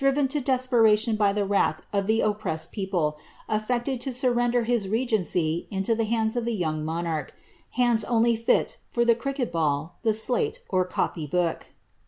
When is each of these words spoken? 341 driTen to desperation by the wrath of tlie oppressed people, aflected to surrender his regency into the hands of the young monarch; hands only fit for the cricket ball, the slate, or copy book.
341 0.01 0.25
driTen 0.27 0.31
to 0.31 0.51
desperation 0.51 1.15
by 1.15 1.31
the 1.31 1.45
wrath 1.45 1.83
of 1.93 2.07
tlie 2.07 2.25
oppressed 2.25 2.71
people, 2.71 3.17
aflected 3.47 4.01
to 4.01 4.11
surrender 4.11 4.63
his 4.63 4.87
regency 4.89 5.67
into 5.69 5.93
the 5.93 6.05
hands 6.05 6.35
of 6.35 6.43
the 6.43 6.55
young 6.55 6.83
monarch; 6.83 7.35
hands 7.77 8.03
only 8.05 8.35
fit 8.35 8.79
for 8.89 9.05
the 9.05 9.13
cricket 9.13 9.51
ball, 9.51 9.99
the 10.01 10.11
slate, 10.11 10.59
or 10.71 10.85
copy 10.85 11.27
book. 11.27 11.67